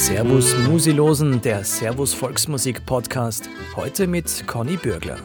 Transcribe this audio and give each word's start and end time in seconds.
Servus 0.00 0.56
Musilosen, 0.66 1.42
der 1.42 1.62
Servus 1.62 2.14
Volksmusik 2.14 2.86
Podcast. 2.86 3.50
Heute 3.76 4.06
mit 4.06 4.46
Conny 4.46 4.78
Bürgler. 4.78 5.18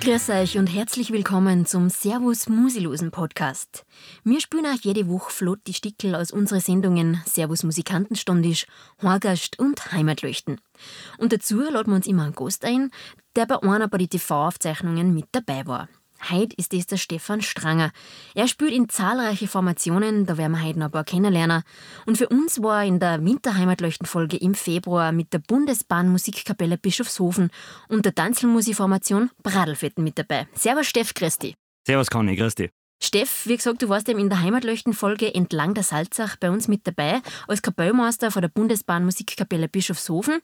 Grüß 0.00 0.30
euch 0.30 0.56
und 0.56 0.66
herzlich 0.66 1.12
willkommen 1.12 1.66
zum 1.66 1.90
Servus 1.90 2.48
Musilosen 2.48 3.10
Podcast. 3.10 3.84
Wir 4.24 4.40
spielen 4.40 4.64
euch 4.64 4.80
jede 4.80 5.08
Woche 5.08 5.30
flott 5.30 5.58
die 5.66 5.74
Stickel 5.74 6.14
aus 6.14 6.30
unseren 6.30 6.60
Sendungen 6.60 7.20
Servus 7.26 7.64
Musikantenstundisch, 7.64 8.66
Horgast 9.02 9.58
und 9.58 9.92
Heimatleuchten. 9.92 10.58
Und 11.18 11.34
dazu 11.34 11.60
laden 11.60 11.92
wir 11.92 11.96
uns 11.96 12.06
immer 12.06 12.24
einen 12.24 12.34
Gast 12.34 12.64
ein, 12.64 12.90
der 13.36 13.44
bei 13.44 13.62
einer 13.62 13.88
bei 13.88 13.98
den 13.98 14.08
TV-Aufzeichnungen 14.08 15.12
mit 15.12 15.26
dabei 15.32 15.66
war. 15.66 15.90
Heute 16.30 16.56
ist 16.56 16.74
es 16.74 16.86
der 16.86 16.96
Stefan 16.96 17.42
Stranger. 17.42 17.90
Er 18.34 18.48
spielt 18.48 18.72
in 18.72 18.88
zahlreiche 18.88 19.48
Formationen, 19.48 20.26
da 20.26 20.36
werden 20.36 20.52
wir 20.52 20.64
heute 20.64 20.78
noch 20.78 20.86
ein 20.86 20.92
paar 20.92 21.04
kennenlernen. 21.04 21.62
Und 22.06 22.18
für 22.18 22.28
uns 22.28 22.62
war 22.62 22.82
er 22.82 22.88
in 22.88 23.00
der 23.00 23.24
Winterheimatleuchten-Folge 23.24 24.36
im 24.36 24.54
Februar 24.54 25.12
mit 25.12 25.32
der 25.32 25.38
Bundesbahn 25.38 26.10
Musikkapelle 26.10 26.78
Bischofshofen 26.78 27.50
und 27.88 28.04
der 28.04 28.14
Tanzelmusikformation 28.14 29.30
Bradelfetten 29.42 30.04
mit 30.04 30.18
dabei. 30.18 30.48
Servus 30.54 30.86
Steff, 30.86 31.12
dich. 31.14 31.54
Servus 31.86 32.10
Conny, 32.10 32.36
dich. 32.36 32.70
Steff, 33.00 33.46
wie 33.46 33.56
gesagt, 33.56 33.80
du 33.80 33.88
warst 33.88 34.08
eben 34.08 34.18
in 34.18 34.28
der 34.28 34.42
Heimatleuchten-Folge 34.42 35.32
entlang 35.32 35.72
der 35.72 35.84
Salzach 35.84 36.36
bei 36.36 36.50
uns 36.50 36.66
mit 36.66 36.84
dabei, 36.84 37.20
als 37.46 37.62
Kapellmeister 37.62 38.32
von 38.32 38.42
der 38.42 38.48
Bundesbahn 38.48 39.04
Musikkapelle 39.04 39.68
Bischofshofen. 39.68 40.40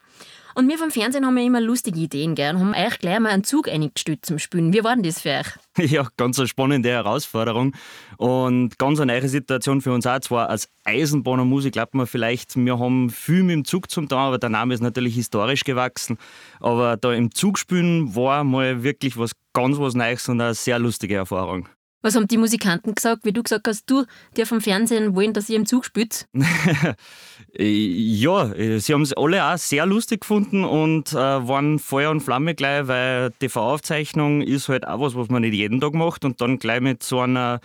Und 0.55 0.69
wir 0.69 0.77
vom 0.77 0.89
Fernsehen 0.89 1.25
haben 1.25 1.37
ja 1.37 1.43
immer 1.43 1.59
lustige 1.59 1.99
Ideen 1.99 2.33
gern, 2.33 2.61
haben 2.61 2.73
euch 2.73 2.97
gleich 2.99 3.19
mal 3.19 3.31
einen 3.31 3.43
Zug 3.43 3.67
eingestellt 3.67 4.25
zum 4.25 4.39
Spielen. 4.39 4.71
Wie 4.71 4.85
war 4.85 4.95
denn 4.95 5.03
das 5.03 5.21
für 5.21 5.31
euch? 5.31 5.47
Ja, 5.91 6.07
ganz 6.15 6.39
eine 6.39 6.47
spannende 6.47 6.87
Herausforderung 6.87 7.75
und 8.15 8.79
ganz 8.79 9.01
eine 9.01 9.11
neue 9.11 9.27
Situation 9.27 9.81
für 9.81 9.91
uns 9.91 10.07
auch. 10.07 10.19
Zwar 10.21 10.49
als 10.49 10.69
Eisenbahner 10.85 11.43
Musik 11.43 11.73
glaubt 11.73 11.93
man 11.93 12.07
vielleicht, 12.07 12.55
wir 12.55 12.79
haben 12.79 13.09
viel 13.09 13.43
mit 13.43 13.53
dem 13.53 13.65
Zug 13.65 13.91
zum 13.91 14.07
tun, 14.07 14.17
aber 14.17 14.37
der 14.37 14.49
Name 14.49 14.73
ist 14.73 14.79
natürlich 14.79 15.15
historisch 15.15 15.65
gewachsen. 15.65 16.17
Aber 16.61 16.95
da 16.95 17.11
im 17.11 17.35
Zug 17.35 17.59
spielen 17.59 18.15
war 18.15 18.45
mal 18.45 18.81
wirklich 18.81 19.17
was 19.17 19.33
ganz 19.51 19.77
was 19.77 19.93
Neues 19.93 20.29
und 20.29 20.39
eine 20.39 20.53
sehr 20.53 20.79
lustige 20.79 21.15
Erfahrung. 21.15 21.67
Was 22.01 22.15
haben 22.15 22.27
die 22.27 22.37
Musikanten 22.37 22.93
gesagt, 22.93 23.25
wie 23.25 23.33
du 23.33 23.41
gesagt 23.41 23.67
hast, 23.67 23.89
du, 23.89 24.05
die 24.37 24.45
vom 24.45 24.61
Fernsehen 24.61 25.15
wollen, 25.15 25.33
dass 25.33 25.49
ihr 25.49 25.55
im 25.55 25.65
Zug 25.65 25.85
spielt? 25.85 26.27
ja, 27.57 28.79
sie 28.79 28.93
haben 28.93 29.01
es 29.01 29.13
alle 29.13 29.43
auch 29.43 29.57
sehr 29.57 29.85
lustig 29.87 30.21
gefunden 30.21 30.63
und 30.63 31.13
äh, 31.13 31.15
waren 31.15 31.79
Feuer 31.79 32.11
und 32.11 32.21
Flamme 32.21 32.53
gleich, 32.53 32.87
weil 32.87 33.31
TV-Aufzeichnung 33.39 34.41
ist 34.41 34.69
halt 34.69 34.87
auch 34.87 34.99
was, 34.99 35.15
was 35.15 35.29
man 35.29 35.41
nicht 35.41 35.55
jeden 35.55 35.81
Tag 35.81 35.93
macht 35.93 36.25
und 36.25 36.41
dann 36.41 36.59
gleich 36.59 36.81
mit 36.81 37.01
so 37.01 37.21
einer 37.21 37.59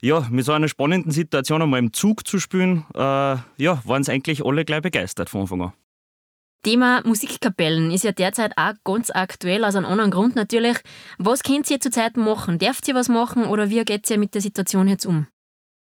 ja, 0.00 0.26
mit 0.30 0.44
so 0.44 0.52
einer 0.52 0.68
spannenden 0.68 1.10
Situation 1.10 1.62
einmal 1.62 1.80
im 1.80 1.92
Zug 1.92 2.26
zu 2.26 2.38
spielen, 2.38 2.84
äh, 2.94 2.98
ja, 3.00 3.82
waren 3.84 4.02
es 4.02 4.08
eigentlich 4.08 4.44
alle 4.44 4.64
gleich 4.64 4.82
begeistert 4.82 5.28
von 5.28 5.42
Anfang 5.42 5.62
an. 5.62 5.72
Thema 6.62 7.02
Musikkapellen 7.04 7.90
ist 7.90 8.04
ja 8.04 8.12
derzeit 8.12 8.52
auch 8.56 8.74
ganz 8.84 9.10
aktuell, 9.10 9.64
aus 9.64 9.76
einem 9.76 9.86
anderen 9.86 10.10
Grund 10.10 10.34
natürlich. 10.34 10.76
Was 11.18 11.42
könnt 11.42 11.70
ihr 11.70 11.80
zurzeit 11.80 12.16
machen? 12.16 12.58
Dürft 12.58 12.88
ihr 12.88 12.94
was 12.94 13.08
machen 13.08 13.44
oder 13.44 13.70
wie 13.70 13.84
geht 13.84 14.10
ihr 14.10 14.18
mit 14.18 14.34
der 14.34 14.42
Situation 14.42 14.88
jetzt 14.88 15.06
um? 15.06 15.26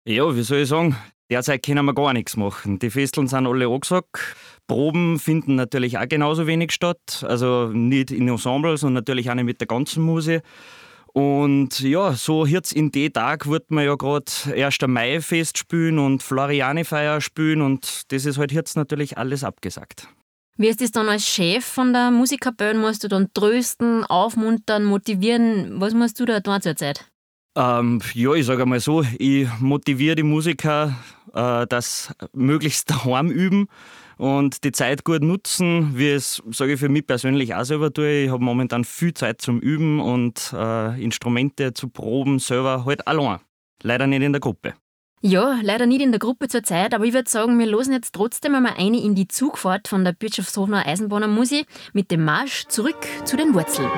Ja, 0.06 0.36
wie 0.36 0.42
soll 0.42 0.58
ich 0.58 0.68
sagen? 0.68 0.96
Derzeit 1.30 1.64
können 1.64 1.84
wir 1.84 1.94
gar 1.94 2.12
nichts 2.12 2.36
machen. 2.36 2.78
Die 2.78 2.90
Festeln 2.90 3.26
sind 3.26 3.46
alle 3.46 3.66
angesagt. 3.66 4.36
Proben 4.68 5.18
finden 5.18 5.56
natürlich 5.56 5.98
auch 5.98 6.06
genauso 6.06 6.46
wenig 6.46 6.70
statt. 6.70 7.24
Also 7.26 7.70
nicht 7.72 8.12
in 8.12 8.28
Ensembles 8.28 8.84
und 8.84 8.92
natürlich 8.92 9.28
auch 9.30 9.34
nicht 9.34 9.44
mit 9.44 9.60
der 9.60 9.66
ganzen 9.66 10.04
Musik. 10.04 10.42
Und 11.12 11.80
ja, 11.80 12.12
so 12.12 12.44
jetzt 12.44 12.72
in 12.74 12.92
den 12.92 13.12
Tag 13.12 13.48
wird 13.48 13.70
man 13.70 13.86
ja 13.86 13.94
gerade 13.94 14.30
1. 14.54 14.76
Mai-Fest 14.86 15.56
spielen 15.56 15.98
und 15.98 16.22
Floriani-Feier 16.22 17.22
spielen 17.22 17.62
und 17.62 18.12
das 18.12 18.26
ist 18.26 18.36
halt 18.36 18.52
jetzt 18.52 18.76
natürlich 18.76 19.16
alles 19.16 19.42
abgesagt. 19.42 20.08
Wie 20.58 20.68
ist 20.68 20.80
das 20.80 20.90
dann 20.90 21.08
als 21.08 21.26
Chef 21.26 21.64
von 21.64 21.92
der 21.92 22.10
Musikkapelle? 22.10 22.78
Musst 22.78 23.04
du 23.04 23.08
dann 23.08 23.28
trösten, 23.34 24.04
aufmuntern, 24.04 24.84
motivieren? 24.84 25.80
Was 25.80 25.92
musst 25.92 26.18
du 26.18 26.24
da 26.24 26.40
tun 26.40 26.62
zur 26.62 26.76
Zeit? 26.76 27.04
Ähm, 27.56 28.00
ja, 28.14 28.32
ich 28.32 28.46
sage 28.46 28.64
mal 28.64 28.80
so, 28.80 29.02
ich 29.18 29.48
motiviere 29.60 30.16
die 30.16 30.22
Musiker, 30.22 30.94
äh, 31.34 31.66
dass 31.66 32.14
möglichst 32.32 32.90
daheim 32.90 33.30
üben 33.30 33.66
und 34.16 34.64
die 34.64 34.72
Zeit 34.72 35.04
gut 35.04 35.22
nutzen, 35.22 35.98
wie 35.98 36.08
es, 36.08 36.42
sage 36.50 36.74
ich 36.74 36.80
für 36.80 36.88
mich 36.88 37.06
persönlich 37.06 37.54
auch 37.54 37.64
selber 37.64 37.92
tue. 37.92 38.24
Ich 38.24 38.30
habe 38.30 38.42
momentan 38.42 38.84
viel 38.84 39.12
Zeit 39.12 39.42
zum 39.42 39.60
Üben 39.60 40.00
und 40.00 40.54
äh, 40.56 41.02
Instrumente 41.02 41.74
zu 41.74 41.88
proben, 41.88 42.38
selber 42.38 42.86
halt 42.86 43.06
allein. 43.06 43.40
Leider 43.82 44.06
nicht 44.06 44.22
in 44.22 44.32
der 44.32 44.40
Gruppe. 44.40 44.74
Ja, 45.22 45.58
leider 45.62 45.86
nicht 45.86 46.02
in 46.02 46.12
der 46.12 46.18
Gruppe 46.18 46.46
zur 46.48 46.62
Zeit, 46.62 46.94
aber 46.94 47.04
ich 47.04 47.14
würde 47.14 47.28
sagen, 47.28 47.58
wir 47.58 47.66
losen 47.66 47.92
jetzt 47.92 48.14
trotzdem 48.14 48.54
einmal 48.54 48.74
eine 48.76 49.00
in 49.00 49.14
die 49.14 49.28
Zugfahrt 49.28 49.88
von 49.88 50.04
der 50.04 50.12
Bischofshofener 50.12 50.86
Eisenbahner 50.86 51.26
Musik 51.26 51.66
mit 51.94 52.10
dem 52.10 52.24
Marsch 52.24 52.66
zurück 52.68 53.06
zu 53.24 53.36
den 53.36 53.54
Wurzeln. 53.54 53.90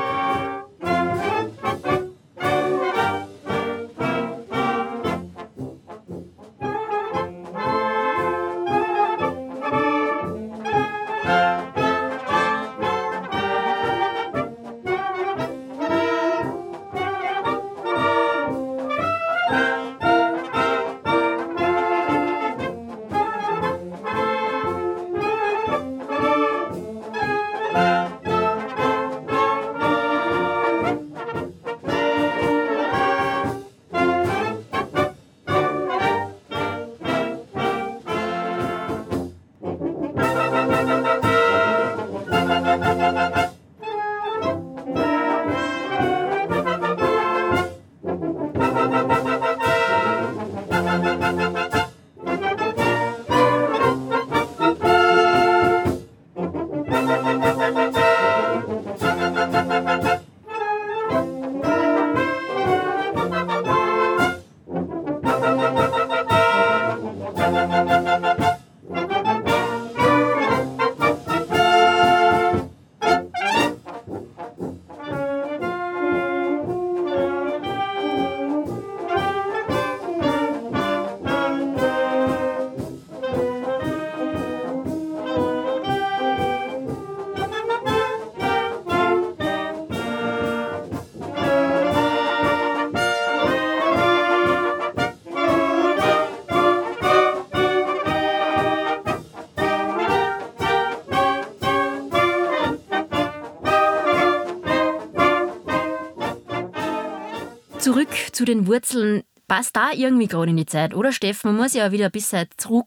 Zurück 107.78 108.08
zu 108.32 108.44
den 108.44 108.66
Wurzeln. 108.66 109.22
Passt 109.46 109.76
da 109.76 109.92
irgendwie 109.94 110.26
gerade 110.26 110.50
in 110.50 110.56
die 110.56 110.66
Zeit, 110.66 110.94
oder 110.94 111.12
Steff? 111.12 111.44
Man 111.44 111.56
muss 111.56 111.72
ja 111.72 111.90
wieder 111.90 112.06
ein 112.06 112.10
bisschen 112.10 112.46
zurück, 112.56 112.86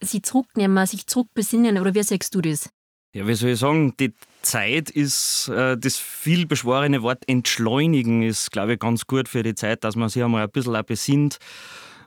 sich 0.00 0.22
zurücknehmen, 0.22 0.84
sich 0.86 1.06
zurückbesinnen, 1.06 1.78
oder 1.78 1.94
wie 1.94 2.02
sagst 2.02 2.34
du 2.34 2.40
das? 2.40 2.70
Ja, 3.12 3.26
wie 3.26 3.34
soll 3.34 3.50
ich 3.50 3.58
sagen, 3.58 3.94
die 3.98 4.14
Zeit 4.42 4.90
ist, 4.90 5.48
äh, 5.48 5.76
das 5.76 5.96
viel 5.98 6.46
beschworene 6.46 7.02
Wort 7.02 7.28
entschleunigen 7.28 8.22
ist, 8.22 8.50
glaube 8.50 8.74
ich, 8.74 8.78
ganz 8.78 9.06
gut 9.06 9.28
für 9.28 9.42
die 9.42 9.54
Zeit, 9.54 9.84
dass 9.84 9.94
man 9.94 10.08
sich 10.08 10.22
einmal 10.22 10.44
ein 10.44 10.50
bisschen 10.50 10.74
auch 10.74 10.82
besinnt. 10.82 11.38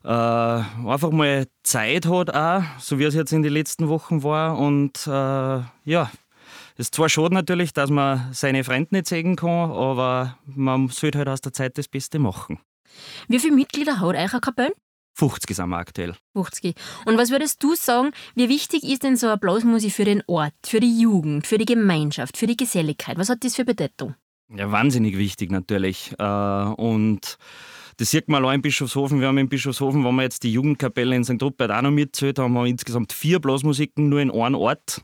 Äh, 0.04 0.08
einfach 0.08 1.12
mal 1.12 1.46
Zeit 1.64 2.08
hat 2.08 2.34
auch, 2.34 2.64
so 2.80 3.00
wie 3.00 3.04
es 3.04 3.16
jetzt 3.16 3.32
in 3.32 3.44
den 3.44 3.54
letzten 3.54 3.88
Wochen 3.88 4.24
war. 4.24 4.58
Und 4.58 5.08
äh, 5.08 5.90
ja, 5.90 6.12
ist 6.78 6.96
zwar 6.96 7.10
schade 7.10 7.34
natürlich, 7.34 7.74
dass 7.74 7.90
man 7.90 8.34
seine 8.34 8.64
Freunde 8.64 8.96
nicht 8.96 9.08
sehen 9.08 9.36
kann, 9.36 9.72
aber 9.72 10.38
man 10.46 10.88
sollte 10.90 11.20
halt 11.20 11.30
aus 11.30 11.42
der 11.42 11.54
Zeit 11.54 11.78
das 11.78 11.88
Beste 11.88 12.20
machen. 12.20 12.60
Wie 13.28 13.40
viele 13.40 13.56
Mitglieder 13.56 14.00
hat 14.00 14.16
euch 14.16 14.34
eine 14.34 14.42
Kapelle? 14.42 14.74
50 15.16 15.56
sind 15.56 15.70
wir 15.70 15.78
aktuell. 15.78 16.16
50. 16.34 16.76
Und 17.06 17.18
was 17.18 17.30
würdest 17.30 17.62
du 17.62 17.76
sagen, 17.76 18.12
wie 18.36 18.50
wichtig 18.50 18.84
ist 18.84 19.04
denn 19.04 19.16
so 19.16 19.28
eine 19.28 19.38
Blasmusik 19.38 19.94
für 19.94 20.06
den 20.06 20.24
Ort, 20.28 20.54
für 20.66 20.80
die 20.80 21.00
Jugend, 21.00 21.46
für 21.46 21.58
die 21.58 21.66
Gemeinschaft, 21.66 22.38
für 22.38 22.48
die 22.48 22.58
Geselligkeit? 22.58 23.18
Was 23.18 23.30
hat 23.30 23.44
das 23.44 23.56
für 23.56 23.66
Bedeutung? 23.66 24.16
Ja, 24.50 24.72
wahnsinnig 24.72 25.18
wichtig 25.18 25.52
natürlich. 25.52 26.14
Äh, 26.18 26.24
und 26.24 27.38
das 27.98 28.10
sieht 28.10 28.28
man 28.28 28.44
allein 28.44 28.56
in 28.56 28.62
Bischofshofen. 28.64 29.20
Wir 29.20 29.28
haben 29.28 29.38
in 29.38 29.50
Bischofshofen, 29.50 30.04
wenn 30.04 30.16
wir 30.16 30.24
jetzt 30.24 30.44
die 30.44 30.52
Jugendkapelle 30.52 31.16
in 31.16 31.24
St. 31.24 31.42
Rupert 31.42 31.72
auch 31.72 31.82
noch 31.82 31.92
mitzählt, 31.92 32.40
haben 32.40 32.54
wir 32.54 32.66
insgesamt 32.66 33.14
vier 33.14 33.40
Blasmusiken 33.40 34.10
nur 34.10 34.20
in 34.20 34.32
einem 34.32 34.56
Ort. 34.56 35.04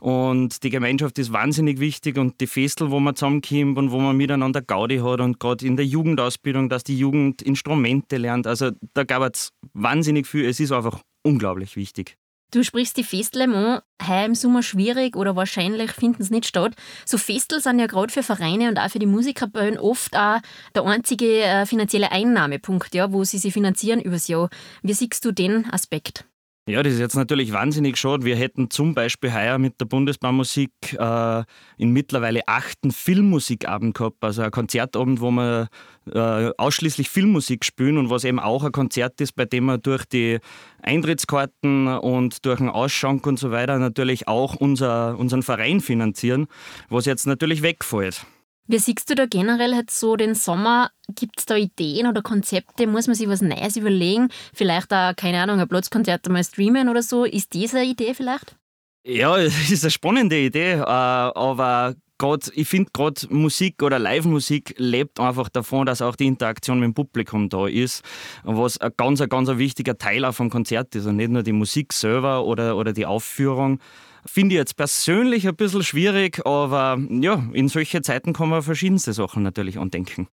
Und 0.00 0.62
die 0.62 0.70
Gemeinschaft 0.70 1.18
ist 1.18 1.32
wahnsinnig 1.32 1.78
wichtig 1.78 2.16
und 2.16 2.40
die 2.40 2.46
Festel, 2.46 2.90
wo 2.90 3.00
man 3.00 3.14
zusammenkommt 3.14 3.78
und 3.78 3.90
wo 3.90 4.00
man 4.00 4.16
miteinander 4.16 4.62
Gaudi 4.62 4.98
hat 4.98 5.20
und 5.20 5.38
gerade 5.38 5.66
in 5.66 5.76
der 5.76 5.86
Jugendausbildung, 5.86 6.68
dass 6.68 6.84
die 6.84 6.98
Jugend 6.98 7.42
Instrumente 7.42 8.16
lernt. 8.16 8.46
Also 8.46 8.70
da 8.94 9.04
gab 9.04 9.22
es 9.32 9.52
wahnsinnig 9.74 10.26
viel. 10.26 10.46
Es 10.46 10.58
ist 10.58 10.72
einfach 10.72 11.02
unglaublich 11.22 11.76
wichtig. 11.76 12.16
Du 12.52 12.64
sprichst 12.64 12.96
die 12.96 13.04
Festel 13.04 13.42
an, 13.42 13.80
heuer 14.04 14.24
im 14.24 14.34
Sommer 14.34 14.64
schwierig 14.64 15.14
oder 15.14 15.36
wahrscheinlich 15.36 15.92
finden 15.92 16.24
sie 16.24 16.34
nicht 16.34 16.46
statt. 16.46 16.74
So 17.04 17.16
Festel 17.16 17.60
sind 17.60 17.78
ja 17.78 17.86
gerade 17.86 18.12
für 18.12 18.24
Vereine 18.24 18.68
und 18.68 18.78
auch 18.78 18.90
für 18.90 18.98
die 18.98 19.06
Musikerböllen 19.06 19.78
oft 19.78 20.16
auch 20.16 20.40
der 20.74 20.84
einzige 20.84 21.42
äh, 21.42 21.64
finanzielle 21.64 22.10
Einnahmepunkt, 22.10 22.92
ja, 22.94 23.12
wo 23.12 23.22
sie 23.22 23.38
sich 23.38 23.52
finanzieren 23.52 24.00
übers 24.00 24.26
Jahr. 24.26 24.50
Wie 24.82 24.94
siehst 24.94 25.24
du 25.24 25.30
den 25.30 25.70
Aspekt? 25.70 26.24
Ja, 26.68 26.82
das 26.82 26.92
ist 26.92 27.00
jetzt 27.00 27.16
natürlich 27.16 27.52
wahnsinnig 27.52 27.96
schade. 27.96 28.24
Wir 28.24 28.36
hätten 28.36 28.70
zum 28.70 28.94
Beispiel 28.94 29.32
heuer 29.32 29.58
mit 29.58 29.80
der 29.80 29.86
Bundesbahnmusik 29.86 30.70
äh, 30.92 31.42
in 31.78 31.92
mittlerweile 31.92 32.42
achten 32.46 32.92
Filmmusikabend 32.92 33.96
gehabt, 33.96 34.22
also 34.22 34.42
ein 34.42 34.50
Konzertabend, 34.50 35.20
wo 35.20 35.30
wir 35.30 35.68
äh, 36.12 36.50
ausschließlich 36.58 37.08
Filmmusik 37.08 37.64
spielen 37.64 37.96
und 37.96 38.10
was 38.10 38.24
eben 38.24 38.38
auch 38.38 38.62
ein 38.62 38.72
Konzert 38.72 39.20
ist, 39.20 39.32
bei 39.32 39.46
dem 39.46 39.64
wir 39.64 39.78
durch 39.78 40.04
die 40.04 40.38
Eintrittskarten 40.82 41.88
und 41.88 42.44
durch 42.44 42.58
den 42.58 42.68
Ausschank 42.68 43.26
und 43.26 43.38
so 43.38 43.50
weiter 43.50 43.78
natürlich 43.78 44.28
auch 44.28 44.54
unser, 44.54 45.18
unseren 45.18 45.42
Verein 45.42 45.80
finanzieren, 45.80 46.46
was 46.88 47.06
jetzt 47.06 47.26
natürlich 47.26 47.62
wegfällt. 47.62 48.26
Wie 48.70 48.78
siehst 48.78 49.10
du 49.10 49.16
da 49.16 49.26
generell 49.26 49.74
halt 49.74 49.90
so 49.90 50.14
den 50.14 50.36
Sommer? 50.36 50.92
Gibt 51.16 51.40
es 51.40 51.46
da 51.46 51.56
Ideen 51.56 52.06
oder 52.06 52.22
Konzepte? 52.22 52.86
Muss 52.86 53.08
man 53.08 53.16
sich 53.16 53.28
was 53.28 53.42
Neues 53.42 53.74
überlegen? 53.74 54.28
Vielleicht 54.54 54.92
auch, 54.92 55.16
keine 55.16 55.42
Ahnung, 55.42 55.58
ein 55.58 55.66
Platzkonzert 55.66 56.28
mal 56.28 56.44
streamen 56.44 56.88
oder 56.88 57.02
so? 57.02 57.24
Ist 57.24 57.52
diese 57.52 57.78
eine 57.78 57.88
Idee 57.88 58.14
vielleicht? 58.14 58.54
Ja, 59.02 59.36
es 59.38 59.72
ist 59.72 59.82
eine 59.82 59.90
spannende 59.90 60.38
Idee, 60.38 60.74
äh, 60.74 60.84
aber 60.84 61.96
grad, 62.16 62.52
ich 62.54 62.68
finde 62.68 62.90
gerade 62.92 63.22
Musik 63.30 63.82
oder 63.82 63.98
Live-Musik 63.98 64.76
lebt 64.78 65.18
einfach 65.18 65.48
davon, 65.48 65.86
dass 65.86 66.00
auch 66.00 66.14
die 66.14 66.26
Interaktion 66.26 66.78
mit 66.78 66.86
dem 66.90 66.94
Publikum 66.94 67.48
da 67.48 67.66
ist, 67.66 68.04
was 68.44 68.78
ein 68.78 68.92
ganz, 68.96 69.18
ganz 69.28 69.48
wichtiger 69.48 69.98
Teil 69.98 70.24
auch 70.24 70.34
vom 70.34 70.48
Konzert 70.48 70.94
ist 70.94 71.06
und 71.06 71.16
nicht 71.16 71.32
nur 71.32 71.42
die 71.42 71.50
Musik 71.50 71.92
selber 71.92 72.44
oder, 72.44 72.76
oder 72.76 72.92
die 72.92 73.06
Aufführung. 73.06 73.80
Finde 74.26 74.54
ich 74.54 74.58
jetzt 74.58 74.76
persönlich 74.76 75.46
ein 75.48 75.56
bisschen 75.56 75.82
schwierig, 75.82 76.44
aber 76.46 76.98
ja, 77.10 77.44
in 77.52 77.68
solche 77.68 78.02
Zeiten 78.02 78.32
kann 78.32 78.48
man 78.48 78.62
verschiedenste 78.62 79.12
Sachen 79.12 79.42
natürlich 79.42 79.78
andenken. 79.78 80.28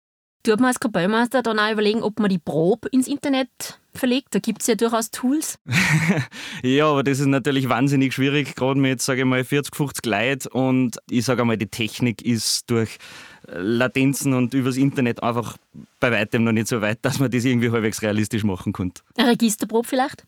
Tut 0.46 0.60
man 0.60 0.68
als 0.68 0.80
Kapellmeister 0.80 1.42
dann 1.42 1.58
auch 1.58 1.72
überlegen, 1.72 2.04
ob 2.04 2.20
man 2.20 2.30
die 2.30 2.38
Probe 2.38 2.88
ins 2.90 3.08
Internet 3.08 3.80
verlegt? 3.96 4.28
Da 4.36 4.40
gibt 4.40 4.62
es 4.62 4.68
ja 4.68 4.76
durchaus 4.76 5.10
Tools. 5.10 5.58
ja, 6.64 6.88
aber 6.88 7.02
das 7.02 7.20
ist 7.20 7.26
natürlich 7.26 7.68
wahnsinnig 7.68 8.14
schwierig, 8.14 8.56
gerade 8.56 8.80
mit, 8.80 9.02
sage 9.02 9.22
ich 9.22 9.26
mal, 9.26 9.44
40, 9.44 9.76
50 9.76 10.06
Leuten. 10.06 10.48
Und 10.50 10.98
ich 11.10 11.26
sage 11.26 11.42
einmal, 11.42 11.58
die 11.58 11.66
Technik 11.66 12.22
ist 12.22 12.70
durch 12.70 13.00
Latenzen 13.48 14.36
und 14.36 14.54
übers 14.54 14.78
Internet 14.78 15.24
einfach 15.24 15.58
bei 16.00 16.12
weitem 16.12 16.44
noch 16.44 16.52
nicht 16.52 16.68
so 16.68 16.80
weit, 16.80 17.00
dass 17.02 17.20
man 17.20 17.32
das 17.32 17.44
irgendwie 17.44 17.72
halbwegs 17.72 18.04
realistisch 18.04 18.44
machen 18.44 18.72
könnte. 18.72 19.02
Eine 19.18 19.32
Registerprobe 19.32 19.88
vielleicht? 19.88 20.26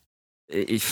Ich, 0.49 0.85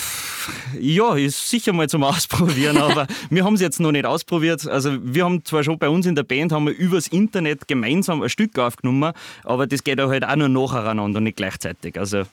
ja, 0.78 1.16
ist 1.16 1.48
sicher 1.48 1.72
mal 1.72 1.88
zum 1.88 2.02
Ausprobieren, 2.02 2.76
aber 2.76 3.06
wir 3.30 3.44
haben 3.44 3.54
es 3.54 3.62
jetzt 3.62 3.80
noch 3.80 3.92
nicht 3.92 4.04
ausprobiert. 4.04 4.66
Also 4.68 4.98
wir 5.02 5.24
haben 5.24 5.44
zwar 5.44 5.64
schon 5.64 5.78
bei 5.78 5.88
uns 5.88 6.04
in 6.04 6.14
der 6.14 6.24
Band 6.24 6.52
haben 6.52 6.66
wir 6.66 6.76
übers 6.76 7.08
Internet 7.08 7.66
gemeinsam 7.66 8.22
ein 8.22 8.28
Stück 8.28 8.58
aufgenommen, 8.58 9.12
aber 9.44 9.66
das 9.66 9.82
geht 9.82 9.98
halt 9.98 10.24
auch 10.24 10.36
nur 10.36 10.48
nacheinander 10.48 11.18
und 11.18 11.24
nicht 11.24 11.38
gleichzeitig. 11.38 11.98
Also 11.98 12.24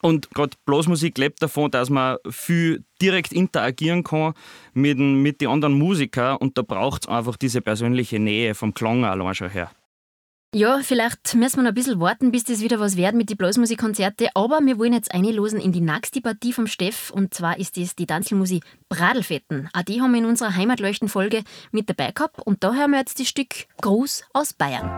und 0.00 0.30
gerade 0.30 0.56
Blasmusik 0.64 1.18
lebt 1.18 1.42
davon, 1.42 1.70
dass 1.70 1.90
man 1.90 2.18
viel 2.30 2.84
direkt 3.02 3.32
interagieren 3.32 4.04
kann 4.04 4.34
mit, 4.72 4.98
mit 4.98 5.40
den 5.40 5.48
anderen 5.48 5.74
Musikern 5.76 6.36
und 6.36 6.56
da 6.56 6.62
braucht 6.62 7.04
es 7.04 7.08
einfach 7.08 7.36
diese 7.36 7.60
persönliche 7.62 8.18
Nähe 8.18 8.54
vom 8.54 8.74
Klang 8.74 9.04
allein 9.04 9.34
schon 9.34 9.50
her. 9.50 9.70
Ja, 10.54 10.80
vielleicht 10.82 11.34
müssen 11.34 11.58
wir 11.58 11.64
noch 11.64 11.72
ein 11.72 11.74
bisschen 11.74 12.00
warten, 12.00 12.32
bis 12.32 12.44
das 12.44 12.62
wieder 12.62 12.80
was 12.80 12.96
wird 12.96 13.14
mit 13.14 13.28
den 13.28 13.36
Blasmusikkonzerten. 13.36 14.28
Aber 14.32 14.60
wir 14.62 14.78
wollen 14.78 14.94
jetzt 14.94 15.12
einlosen 15.12 15.60
in 15.60 15.72
die 15.72 15.82
nächste 15.82 16.22
Partie 16.22 16.54
vom 16.54 16.66
Steff. 16.66 17.10
Und 17.10 17.34
zwar 17.34 17.58
ist 17.58 17.76
das 17.76 17.94
die 17.94 18.06
Tanzelmusik 18.06 18.64
Bradelfetten. 18.88 19.68
Auch 19.74 19.82
die 19.82 20.00
haben 20.00 20.12
wir 20.12 20.20
in 20.20 20.24
unserer 20.24 20.56
Heimatleuchten-Folge 20.56 21.42
mit 21.70 21.90
dabei 21.90 22.12
gehabt. 22.12 22.40
Und 22.46 22.64
da 22.64 22.72
hören 22.72 22.92
wir 22.92 22.98
jetzt 22.98 23.20
das 23.20 23.28
Stück 23.28 23.66
Gruß 23.82 24.24
aus 24.32 24.54
Bayern. 24.54 24.88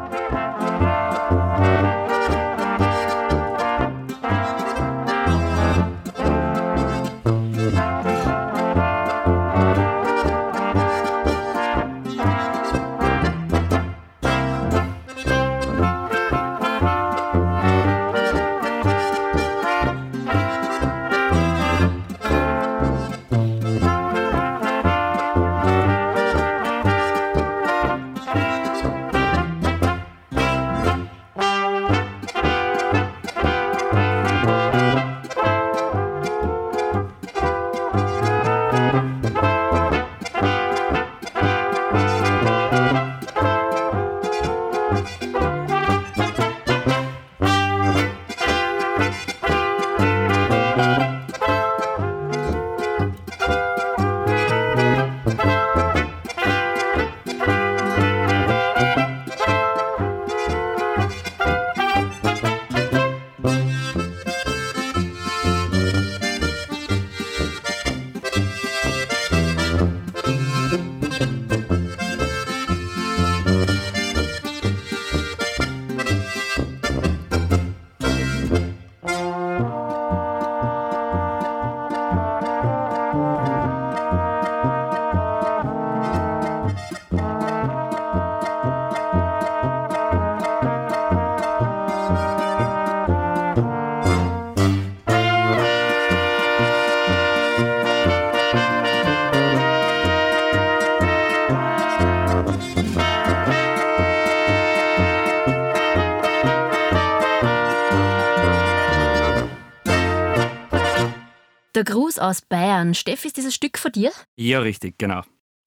Der 111.81 111.95
Gruß 111.95 112.19
aus 112.19 112.43
Bayern. 112.43 112.93
Steff, 112.93 113.25
ist 113.25 113.39
dieses 113.39 113.55
Stück 113.55 113.79
von 113.79 113.91
dir? 113.91 114.13
Ja, 114.37 114.59
richtig, 114.59 114.99
genau. 114.99 115.23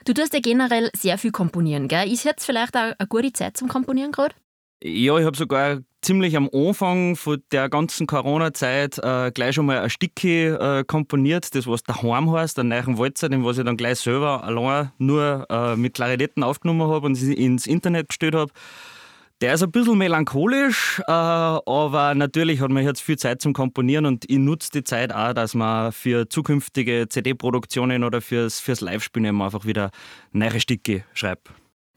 Du 0.06 0.14
tust 0.14 0.32
ja 0.36 0.42
generell 0.42 0.92
sehr 0.96 1.18
viel 1.18 1.32
komponieren, 1.32 1.88
gell? 1.88 2.08
Ist 2.08 2.24
jetzt 2.24 2.46
vielleicht 2.46 2.78
auch 2.78 2.94
eine 3.00 3.08
gute 3.10 3.34
Zeit 3.34 3.58
zum 3.58 3.68
Komponieren 3.68 4.12
gerade? 4.12 4.36
Ja, 4.84 5.18
ich 5.18 5.26
habe 5.26 5.36
sogar 5.36 5.80
ziemlich 6.04 6.38
am 6.38 6.52
Anfang 6.54 7.16
von 7.16 7.42
der 7.52 7.68
ganzen 7.68 8.06
Corona-Zeit 8.06 9.00
äh, 9.00 9.32
gleich 9.32 9.56
schon 9.56 9.66
mal 9.66 9.80
ein 9.80 9.90
Stückchen 9.90 10.56
äh, 10.56 10.84
komponiert, 10.86 11.56
das 11.56 11.66
was 11.66 11.82
daheim 11.82 12.32
heißt, 12.32 12.60
einen 12.60 12.70
neuen 12.70 13.00
Walzer, 13.00 13.30
den 13.30 13.44
was 13.44 13.58
ich 13.58 13.64
dann 13.64 13.76
gleich 13.76 13.98
selber 13.98 14.44
allein 14.44 14.92
nur 15.00 15.48
äh, 15.50 15.76
mit 15.76 15.96
Klarinetten 15.96 16.44
aufgenommen 16.44 16.92
habe 16.92 17.08
und 17.08 17.20
ins 17.20 17.66
Internet 17.66 18.10
gestellt 18.10 18.36
habe. 18.36 18.52
Der 19.44 19.56
ist 19.56 19.62
ein 19.62 19.72
bisschen 19.72 19.98
melancholisch, 19.98 21.02
äh, 21.06 21.12
aber 21.12 22.16
natürlich 22.16 22.62
hat 22.62 22.72
man 22.72 22.86
jetzt 22.86 23.02
viel 23.02 23.18
Zeit 23.18 23.42
zum 23.42 23.52
Komponieren 23.52 24.06
und 24.06 24.24
ich 24.32 24.38
nutze 24.38 24.72
die 24.72 24.86
Zeit 24.86 25.14
auch, 25.14 25.34
dass 25.34 25.54
man 25.54 25.92
für 25.92 26.30
zukünftige 26.30 27.08
CD-Produktionen 27.10 28.06
oder 28.06 28.22
fürs, 28.22 28.62
fürs 28.62 28.80
Live-Spielen 28.80 29.42
einfach 29.42 29.66
wieder 29.66 29.92
neue 30.32 30.62
Stücke 30.62 31.04
schreibt. 31.14 31.50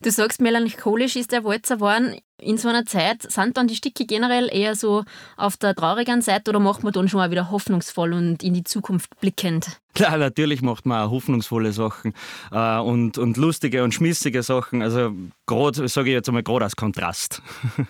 Du 0.02 0.10
sagst, 0.10 0.40
melancholisch 0.40 1.16
ist 1.16 1.32
der 1.32 1.42
Walzer 1.44 1.76
geworden. 1.76 2.16
In 2.38 2.58
so 2.58 2.68
einer 2.68 2.84
Zeit 2.84 3.22
sind 3.32 3.56
dann 3.56 3.66
die 3.66 3.76
Stücke 3.76 4.04
generell 4.04 4.50
eher 4.52 4.74
so 4.74 5.04
auf 5.38 5.56
der 5.56 5.74
traurigen 5.74 6.20
Seite 6.20 6.50
oder 6.50 6.60
macht 6.60 6.84
man 6.84 6.92
dann 6.92 7.08
schon 7.08 7.20
auch 7.20 7.30
wieder 7.30 7.50
hoffnungsvoll 7.50 8.12
und 8.12 8.42
in 8.42 8.52
die 8.52 8.62
Zukunft 8.62 9.18
blickend? 9.20 9.80
Klar, 9.94 10.18
natürlich 10.18 10.60
macht 10.60 10.84
man 10.84 11.00
auch 11.00 11.10
hoffnungsvolle 11.10 11.72
Sachen 11.72 12.12
äh, 12.52 12.78
und, 12.78 13.16
und 13.16 13.38
lustige 13.38 13.82
und 13.84 13.94
schmissige 13.94 14.42
Sachen. 14.42 14.82
Also 14.82 15.12
gerade, 15.46 15.88
sage 15.88 16.10
ich 16.10 16.14
jetzt 16.14 16.28
einmal, 16.28 16.42
gerade 16.42 16.64
als 16.64 16.76
Kontrast. 16.76 17.42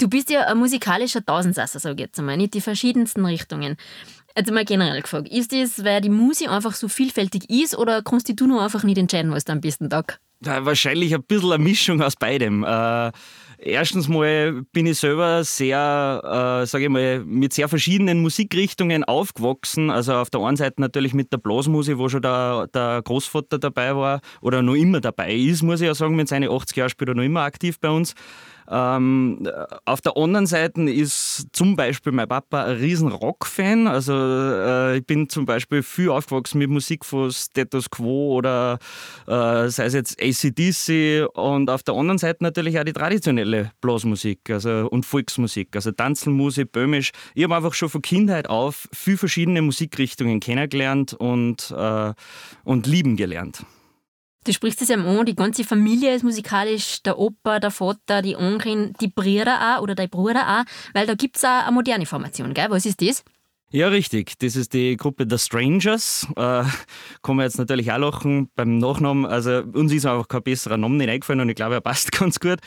Du 0.00 0.08
bist 0.08 0.30
ja 0.30 0.42
ein 0.42 0.58
musikalischer 0.58 1.24
Tausendsasser, 1.24 1.80
sage 1.80 1.94
ich 1.94 2.00
jetzt 2.02 2.20
einmal, 2.20 2.36
nicht 2.36 2.54
die 2.54 2.60
verschiedensten 2.60 3.26
Richtungen. 3.26 3.76
Jetzt 4.36 4.52
mal 4.52 4.64
generell 4.64 5.02
gefragt, 5.02 5.28
ist 5.28 5.52
das, 5.52 5.82
weil 5.84 6.00
die 6.00 6.08
Musik 6.08 6.48
einfach 6.48 6.74
so 6.74 6.86
vielfältig 6.86 7.50
ist 7.50 7.76
oder 7.76 8.02
kannst 8.02 8.28
du 8.28 8.46
nur 8.46 8.62
einfach 8.62 8.84
nicht 8.84 8.96
entscheiden, 8.96 9.32
was 9.32 9.44
du 9.44 9.50
am 9.50 9.60
besten 9.60 9.90
tag? 9.90 10.20
Wahrscheinlich 10.40 11.14
ein 11.14 11.22
bisschen 11.22 11.52
eine 11.52 11.62
Mischung 11.62 12.00
aus 12.00 12.16
beidem. 12.16 12.64
Äh, 12.64 13.12
erstens 13.58 14.08
mal 14.08 14.62
bin 14.72 14.86
ich 14.86 14.98
selber 14.98 15.44
sehr, 15.44 16.62
äh, 16.62 16.66
sage 16.66 16.84
ich 16.84 16.90
mal, 16.90 17.24
mit 17.24 17.52
sehr 17.52 17.68
verschiedenen 17.68 18.20
Musikrichtungen 18.20 19.04
aufgewachsen. 19.04 19.90
Also 19.90 20.14
auf 20.14 20.30
der 20.30 20.40
einen 20.40 20.56
Seite 20.56 20.80
natürlich 20.80 21.14
mit 21.14 21.32
der 21.32 21.38
Blasmusik, 21.38 21.98
wo 21.98 22.08
schon 22.08 22.22
der, 22.22 22.68
der 22.72 23.02
Großvater 23.02 23.58
dabei 23.58 23.94
war 23.96 24.20
oder 24.40 24.62
noch 24.62 24.74
immer 24.74 25.00
dabei 25.00 25.34
ist, 25.34 25.62
muss 25.62 25.80
ich 25.80 25.86
ja 25.86 25.94
sagen, 25.94 26.16
mit 26.16 26.28
seinen 26.28 26.50
80 26.50 26.76
Jahren 26.76 26.90
spielt 26.90 27.08
er 27.08 27.14
noch 27.14 27.24
immer 27.24 27.42
aktiv 27.42 27.78
bei 27.80 27.90
uns. 27.90 28.14
Ähm, 28.70 29.48
auf 29.86 30.00
der 30.02 30.16
anderen 30.16 30.46
Seite 30.46 30.82
ist 30.82 31.46
zum 31.52 31.74
Beispiel 31.74 32.12
mein 32.12 32.28
Papa 32.28 32.64
ein 32.64 32.76
riesen 32.76 33.08
Rock-Fan. 33.08 33.86
Also 33.86 34.12
äh, 34.14 34.98
ich 34.98 35.06
bin 35.06 35.28
zum 35.28 35.46
Beispiel 35.46 35.82
viel 35.82 36.10
aufgewachsen 36.10 36.58
mit 36.58 36.68
Musik 36.68 37.04
von 37.04 37.30
Status 37.30 37.88
Quo 37.88 38.34
oder 38.36 38.78
äh, 39.26 39.68
sei 39.68 39.86
es 39.86 39.94
jetzt 39.94 40.20
ACDC 40.20 41.26
und 41.34 41.70
auf 41.70 41.82
der 41.82 41.94
anderen 41.94 42.18
Seite 42.18 42.44
natürlich 42.44 42.78
auch 42.78 42.84
die 42.84 42.92
traditionelle 42.92 43.47
Blasmusik 43.80 44.50
also, 44.50 44.88
und 44.90 45.04
Volksmusik, 45.04 45.74
also 45.74 45.90
Tanzelmusik, 45.92 46.72
Böhmisch. 46.72 47.12
Ich 47.34 47.44
habe 47.44 47.56
einfach 47.56 47.74
schon 47.74 47.88
von 47.88 48.02
Kindheit 48.02 48.48
auf 48.48 48.88
viel 48.92 49.16
verschiedene 49.16 49.62
Musikrichtungen 49.62 50.40
kennengelernt 50.40 51.14
und, 51.14 51.70
äh, 51.76 52.12
und 52.64 52.86
lieben 52.86 53.16
gelernt. 53.16 53.64
Du 54.44 54.52
sprichst 54.52 54.80
es 54.80 54.88
ja 54.88 54.96
an, 54.96 55.26
die 55.26 55.34
ganze 55.34 55.64
Familie 55.64 56.14
ist 56.14 56.22
musikalisch, 56.22 57.02
der 57.02 57.18
Opa, 57.18 57.60
der 57.60 57.70
Vater, 57.70 58.22
die 58.22 58.36
Onkel, 58.36 58.92
die 59.00 59.08
Brüder 59.08 59.76
auch 59.76 59.82
oder 59.82 59.94
dein 59.94 60.08
Bruder 60.08 60.60
auch, 60.60 60.94
weil 60.94 61.06
da 61.06 61.14
gibt 61.14 61.36
es 61.36 61.44
auch 61.44 61.64
eine 61.66 61.72
moderne 61.72 62.06
Formation, 62.06 62.54
gell? 62.54 62.70
Was 62.70 62.86
ist 62.86 63.02
das? 63.02 63.24
Ja, 63.70 63.88
richtig. 63.88 64.38
Das 64.38 64.56
ist 64.56 64.72
die 64.72 64.96
Gruppe 64.96 65.26
The 65.28 65.36
Strangers. 65.36 66.26
Äh, 66.36 66.64
kann 67.22 67.36
man 67.36 67.40
jetzt 67.40 67.58
natürlich 67.58 67.92
auch 67.92 67.98
lachen 67.98 68.48
beim 68.54 68.78
Nachnamen. 68.78 69.26
Also 69.26 69.62
uns 69.74 69.92
ist 69.92 70.06
einfach 70.06 70.26
kein 70.26 70.42
besserer 70.42 70.78
Name 70.78 70.96
nicht 70.96 71.10
eingefallen 71.10 71.40
und 71.40 71.50
ich 71.50 71.56
glaube, 71.56 71.74
er 71.74 71.82
passt 71.82 72.10
ganz 72.18 72.40
gut. 72.40 72.60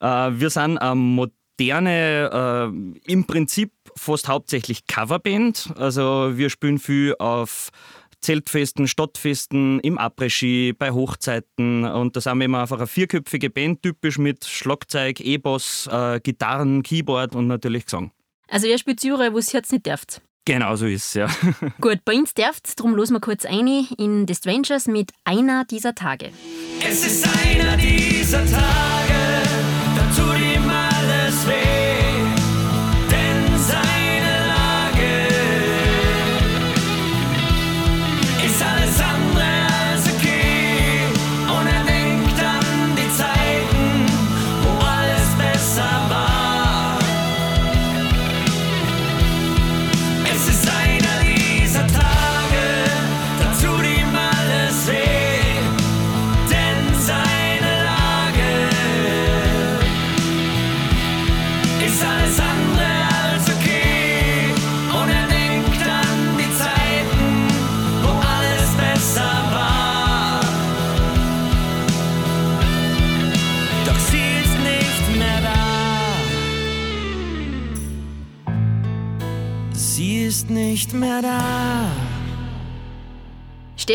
Äh, 0.00 0.06
wir 0.32 0.50
sind 0.50 0.78
eine 0.78 0.94
moderne, 0.94 2.70
äh, 2.72 3.12
im 3.12 3.24
Prinzip 3.26 3.72
fast 3.96 4.28
hauptsächlich 4.28 4.86
Coverband. 4.86 5.72
Also 5.76 6.36
wir 6.36 6.50
spielen 6.50 6.78
viel 6.78 7.14
auf 7.18 7.70
Zeltfesten, 8.20 8.88
Stadtfesten, 8.88 9.80
im 9.80 9.98
Après-Ski, 9.98 10.72
bei 10.72 10.90
Hochzeiten. 10.90 11.84
Und 11.84 12.16
da 12.16 12.20
sind 12.20 12.38
wir 12.38 12.46
immer 12.46 12.62
einfach 12.62 12.78
eine 12.78 12.86
vierköpfige 12.86 13.50
Band, 13.50 13.82
typisch 13.82 14.18
mit 14.18 14.44
Schlagzeug, 14.44 15.20
E-Bass, 15.20 15.88
äh, 15.90 16.20
Gitarren, 16.20 16.82
Keyboard 16.82 17.34
und 17.34 17.46
natürlich 17.46 17.84
Gesang. 17.84 18.10
Also 18.48 18.66
ihr 18.66 18.78
spielt 18.78 19.02
Jure, 19.04 19.32
wo 19.32 19.38
es 19.38 19.52
jetzt 19.52 19.72
nicht 19.72 19.86
dürft. 19.86 20.22
Genau 20.44 20.76
so 20.76 20.86
ist 20.86 21.06
es, 21.06 21.14
ja. 21.14 21.28
Gut, 21.80 22.04
bei 22.04 22.14
uns 22.14 22.32
dürft 22.32 22.78
darum 22.78 22.94
los 22.94 23.10
wir 23.10 23.20
kurz 23.20 23.44
ein 23.44 23.66
in 23.98 24.26
The 24.28 24.34
Strangers 24.34 24.86
mit 24.86 25.10
einer 25.24 25.64
dieser 25.64 25.94
Tage. 25.94 26.30
Es 26.88 27.04
ist 27.04 27.26
einer 27.44 27.76
dieser 27.76 28.46
Tage, 28.46 29.15
da 30.16 30.24
tut 30.24 30.65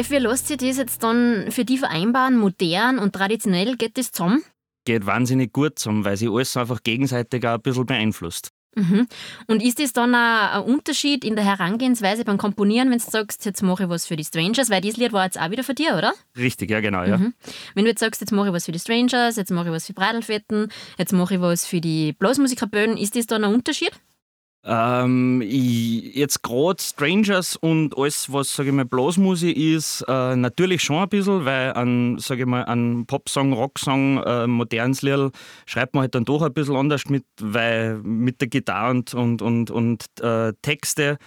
Steffi, 0.01 0.15
wie 0.15 0.27
lässt 0.27 0.48
sich 0.48 0.58
das 0.58 0.77
jetzt 0.77 1.03
dann 1.03 1.51
für 1.51 1.63
die 1.63 1.77
vereinbaren? 1.77 2.38
Modern 2.38 2.98
und 2.98 3.13
traditionell 3.13 3.75
geht 3.77 4.00
das 4.00 4.12
zusammen? 4.12 4.43
Geht 4.84 5.05
wahnsinnig 5.05 5.53
gut 5.53 5.77
zusammen, 5.77 6.05
weil 6.05 6.17
sich 6.17 6.27
alles 6.27 6.58
einfach 6.58 6.81
gegenseitig 6.81 7.46
auch 7.46 7.53
ein 7.53 7.62
bisschen 7.62 7.86
beeinflusst. 7.86 8.50
Mhm. 8.74 9.08
Und 9.48 9.62
ist 9.62 9.79
das 9.79 9.93
dann 9.93 10.15
auch 10.15 10.17
ein 10.17 10.63
Unterschied 10.63 11.24
in 11.24 11.36
der 11.36 11.46
Herangehensweise 11.46 12.25
beim 12.25 12.39
Komponieren, 12.39 12.89
wenn 12.89 12.98
du 12.98 13.03
sagst, 13.03 13.46
jetzt 13.46 13.62
mache 13.62 13.84
ich 13.84 13.89
was 13.89 14.08
für 14.08 14.15
die 14.15 14.24
Strangers, 14.24 14.72
weil 14.72 14.81
dieses 14.81 14.98
Lied 14.98 15.13
war 15.13 15.25
jetzt 15.25 15.39
auch 15.39 15.51
wieder 15.51 15.63
für 15.63 15.75
dich, 15.75 15.91
oder? 15.91 16.13
Richtig, 16.36 16.72
ja, 16.72 16.79
genau, 16.79 17.03
ja. 17.03 17.17
Mhm. 17.17 17.34
Wenn 17.75 17.84
du 17.84 17.91
jetzt 17.91 18.00
sagst, 18.00 18.22
jetzt 18.22 18.31
mache 18.31 18.48
ich 18.48 18.53
was 18.53 18.65
für 18.65 18.72
die 18.72 18.79
Strangers, 18.79 19.36
jetzt 19.36 19.51
mache 19.51 19.67
ich 19.67 19.74
was 19.74 19.86
für 19.86 19.93
Bradelfetten, 19.93 20.72
jetzt 20.98 21.13
mache 21.13 21.36
ich 21.36 21.41
was 21.41 21.65
für 21.67 21.81
die 21.81 22.13
Blasmusikerböden, 22.13 22.98
ist 22.98 23.15
das 23.15 23.27
dann 23.27 23.43
ein 23.43 23.53
Unterschied? 23.53 23.91
Ähm, 24.63 25.41
jetzt 25.41 26.44
gerade 26.44 26.82
Strangers 26.82 27.56
und 27.56 27.98
alles, 27.98 28.32
was 28.32 28.56
sage 28.56 28.70
ich 28.70 28.75
mal 28.75 28.86
Blasmusik 28.86 29.58
ist, 29.58 30.06
äh, 30.08 30.36
natürlich 30.36 30.84
schon 30.84 30.98
ein 30.98 31.10
bisschen, 31.10 31.46
weil 31.46 31.74
an 31.74 32.20
sage 32.20 32.41
ich 32.41 32.48
mal 32.48 32.63
an 32.63 33.06
Popsong, 33.08 33.53
Rocksong, 33.53 34.22
äh, 34.24 34.46
modernes 34.46 35.01
Lied 35.01 35.32
schreibt 35.65 35.96
man 35.96 36.01
halt 36.01 36.13
dann 36.13 36.25
doch 36.25 36.44
ein 36.44 36.53
bisschen 36.53 36.75
anders 36.75 37.10
mit, 37.10 37.25
weil 37.39 37.98
mit 38.03 38.39
der 38.39 38.50
Gitarre 38.50 38.91
und 38.91 39.13
und 39.15 39.41
und, 39.41 39.72
und 39.72 40.06
äh, 40.22 40.53
Texte. 40.62 41.18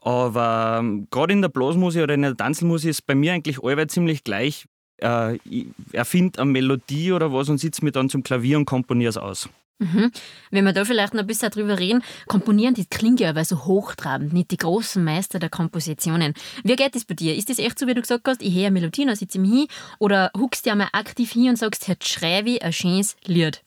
Aber 0.00 0.76
ähm, 0.78 1.08
gerade 1.10 1.32
in 1.32 1.42
der 1.42 1.48
Blasmusik 1.48 2.04
oder 2.04 2.14
in 2.14 2.22
der 2.22 2.36
Tanzelmusik 2.36 2.90
ist 2.90 3.06
bei 3.06 3.16
mir 3.16 3.32
eigentlich 3.32 3.64
allweil 3.64 3.88
ziemlich 3.88 4.22
gleich. 4.22 4.66
Äh, 5.02 5.38
ich 5.44 5.66
erfinde 5.90 6.40
eine 6.40 6.52
Melodie 6.52 7.12
oder 7.12 7.32
was 7.32 7.48
und 7.48 7.58
sitze 7.58 7.84
mir 7.84 7.90
dann 7.90 8.08
zum 8.08 8.22
Klavier 8.22 8.58
und 8.58 8.66
komponiere 8.66 9.10
es 9.10 9.16
aus. 9.16 9.48
Mhm. 9.78 10.10
Wenn 10.50 10.64
wir 10.64 10.72
da 10.72 10.84
vielleicht 10.84 11.12
noch 11.12 11.20
ein 11.20 11.26
bisschen 11.26 11.50
drüber 11.50 11.78
reden, 11.78 12.02
komponieren, 12.26 12.74
das 12.74 12.88
klingt 12.88 13.20
ja 13.20 13.30
aber 13.30 13.44
so 13.44 13.66
hochtrabend, 13.66 14.32
nicht 14.32 14.50
die 14.50 14.56
großen 14.56 15.04
Meister 15.04 15.38
der 15.38 15.50
Kompositionen. 15.50 16.32
Wie 16.64 16.76
geht 16.76 16.94
das 16.94 17.04
bei 17.04 17.14
dir? 17.14 17.36
Ist 17.36 17.50
das 17.50 17.58
echt 17.58 17.78
so, 17.78 17.86
wie 17.86 17.94
du 17.94 18.00
gesagt 18.00 18.26
hast, 18.26 18.42
ich 18.42 18.54
höre 18.54 18.66
eine 18.66 18.72
Melodie, 18.72 19.04
dann 19.04 19.16
sitze 19.16 19.38
ich 19.40 19.48
hin 19.48 19.66
oder 19.98 20.30
huckst 20.36 20.64
du 20.64 20.70
einmal 20.70 20.88
aktiv 20.92 21.32
hin 21.32 21.50
und 21.50 21.58
sagst, 21.58 21.88
jetzt 21.88 22.08
schreibe 22.08 22.50
ich 22.50 22.62
ein 22.62 22.72
schönes 22.72 23.16
Lied? 23.26 23.62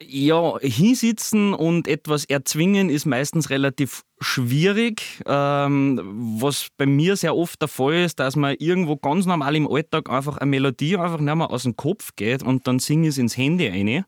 Ja, 0.00 0.58
hinsitzen 0.58 1.54
und 1.54 1.86
etwas 1.86 2.24
erzwingen 2.24 2.90
ist 2.90 3.06
meistens 3.06 3.50
relativ 3.50 4.02
schwierig. 4.20 5.22
Ähm, 5.26 6.00
was 6.40 6.68
bei 6.76 6.86
mir 6.86 7.14
sehr 7.14 7.36
oft 7.36 7.60
der 7.60 7.68
Fall 7.68 8.04
ist, 8.04 8.18
dass 8.18 8.34
man 8.34 8.56
irgendwo 8.58 8.96
ganz 8.96 9.26
normal 9.26 9.54
im 9.54 9.70
Alltag 9.70 10.10
einfach 10.10 10.38
eine 10.38 10.50
Melodie 10.50 10.96
einfach 10.96 11.20
nicht 11.20 11.34
mehr 11.34 11.50
aus 11.50 11.62
dem 11.62 11.76
Kopf 11.76 12.16
geht 12.16 12.42
und 12.42 12.66
dann 12.66 12.80
singe 12.80 13.08
ich 13.08 13.10
es 13.10 13.18
ins 13.18 13.36
Handy 13.36 13.68
rein. 13.68 14.04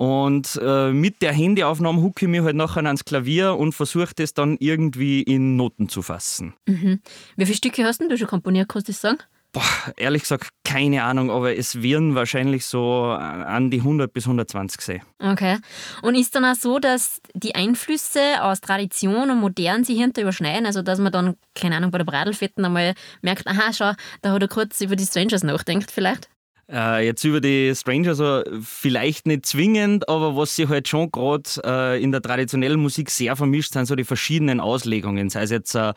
Und 0.00 0.58
äh, 0.62 0.92
mit 0.92 1.20
der 1.20 1.34
Handyaufnahme 1.34 2.00
hucke 2.00 2.24
ich 2.24 2.30
mir 2.30 2.42
halt 2.42 2.56
nachher 2.56 2.82
ans 2.86 3.04
Klavier 3.04 3.56
und 3.56 3.74
versuche 3.74 4.14
das 4.16 4.32
dann 4.32 4.56
irgendwie 4.58 5.20
in 5.20 5.56
Noten 5.56 5.90
zu 5.90 6.00
fassen. 6.00 6.54
Mhm. 6.66 7.02
Wie 7.36 7.44
viele 7.44 7.58
Stücke 7.58 7.84
hast 7.84 8.00
du 8.00 8.16
schon 8.16 8.26
komponiert, 8.26 8.70
kannst 8.70 8.88
du 8.88 8.92
das 8.92 9.02
sagen? 9.02 9.18
Boah, 9.52 9.62
ehrlich 9.98 10.22
gesagt, 10.22 10.48
keine 10.64 11.02
Ahnung, 11.02 11.30
aber 11.30 11.54
es 11.54 11.82
werden 11.82 12.14
wahrscheinlich 12.14 12.64
so 12.64 13.02
an 13.08 13.70
die 13.70 13.80
100 13.80 14.10
bis 14.10 14.24
120 14.24 14.80
sein. 14.80 15.02
Okay. 15.18 15.58
Und 16.00 16.14
ist 16.14 16.34
dann 16.34 16.46
auch 16.46 16.54
so, 16.54 16.78
dass 16.78 17.20
die 17.34 17.54
Einflüsse 17.54 18.42
aus 18.42 18.62
Tradition 18.62 19.30
und 19.30 19.38
Modern 19.38 19.84
sich 19.84 19.98
hinter 19.98 20.22
überschneiden? 20.22 20.64
Also, 20.64 20.80
dass 20.80 20.98
man 20.98 21.12
dann, 21.12 21.36
keine 21.54 21.76
Ahnung, 21.76 21.90
bei 21.90 21.98
der 21.98 22.06
Bradlfetten 22.06 22.64
einmal 22.64 22.94
merkt, 23.20 23.46
aha, 23.46 23.70
schau, 23.74 23.92
da 24.22 24.32
hat 24.32 24.40
er 24.40 24.48
kurz 24.48 24.80
über 24.80 24.96
die 24.96 25.04
Strangers 25.04 25.42
nachdenkt, 25.42 25.90
vielleicht? 25.90 26.30
Äh, 26.72 27.04
jetzt 27.04 27.24
über 27.24 27.40
die 27.40 27.74
Stranger 27.74 28.14
so 28.14 28.42
vielleicht 28.62 29.26
nicht 29.26 29.44
zwingend, 29.44 30.08
aber 30.08 30.36
was 30.36 30.54
sich 30.54 30.68
halt 30.68 30.86
schon 30.86 31.10
gerade 31.10 31.50
äh, 31.64 32.02
in 32.02 32.12
der 32.12 32.22
traditionellen 32.22 32.80
Musik 32.80 33.10
sehr 33.10 33.34
vermischt, 33.34 33.72
sind 33.72 33.86
so 33.86 33.96
die 33.96 34.04
verschiedenen 34.04 34.60
Auslegungen. 34.60 35.30
Sei 35.30 35.42
es 35.42 35.50
jetzt 35.50 35.74
äh, 35.74 35.92